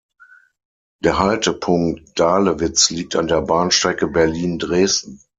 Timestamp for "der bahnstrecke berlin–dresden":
3.27-5.19